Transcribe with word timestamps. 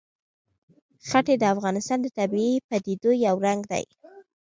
ښتې 1.09 1.33
د 1.39 1.43
افغانستان 1.53 1.99
د 2.01 2.07
طبیعي 2.17 2.55
پدیدو 2.69 3.11
یو 3.25 3.35
رنګ 3.45 3.61
دی. 3.71 3.83